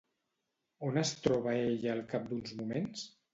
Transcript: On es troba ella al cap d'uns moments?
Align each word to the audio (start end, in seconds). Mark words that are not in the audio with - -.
On 0.87 0.97
es 1.01 1.11
troba 1.25 1.53
ella 1.67 1.93
al 1.97 2.01
cap 2.15 2.27
d'uns 2.33 2.57
moments? 2.63 3.07